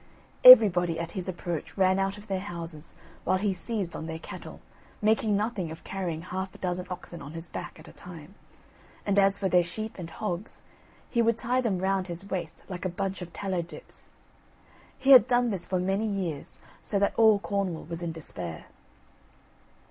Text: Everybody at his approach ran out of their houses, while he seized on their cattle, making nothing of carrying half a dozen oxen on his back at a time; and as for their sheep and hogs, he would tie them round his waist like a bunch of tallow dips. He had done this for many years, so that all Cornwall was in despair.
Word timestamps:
Everybody 0.43 0.99
at 0.99 1.11
his 1.11 1.29
approach 1.29 1.77
ran 1.77 1.99
out 1.99 2.17
of 2.17 2.25
their 2.27 2.39
houses, 2.39 2.95
while 3.23 3.37
he 3.37 3.53
seized 3.53 3.95
on 3.95 4.07
their 4.07 4.17
cattle, 4.17 4.59
making 4.99 5.37
nothing 5.37 5.69
of 5.69 5.83
carrying 5.83 6.23
half 6.23 6.55
a 6.55 6.57
dozen 6.57 6.87
oxen 6.89 7.21
on 7.21 7.33
his 7.33 7.49
back 7.49 7.77
at 7.79 7.87
a 7.87 7.93
time; 7.93 8.33
and 9.05 9.19
as 9.19 9.37
for 9.37 9.47
their 9.47 9.61
sheep 9.61 9.99
and 9.99 10.09
hogs, 10.09 10.63
he 11.07 11.21
would 11.21 11.37
tie 11.37 11.61
them 11.61 11.77
round 11.77 12.07
his 12.07 12.27
waist 12.31 12.63
like 12.67 12.83
a 12.83 12.89
bunch 12.89 13.21
of 13.21 13.31
tallow 13.31 13.61
dips. 13.61 14.09
He 14.97 15.11
had 15.11 15.27
done 15.27 15.51
this 15.51 15.67
for 15.67 15.79
many 15.79 16.07
years, 16.07 16.59
so 16.81 16.97
that 16.97 17.13
all 17.15 17.37
Cornwall 17.37 17.83
was 17.87 18.01
in 18.01 18.11
despair. 18.11 18.65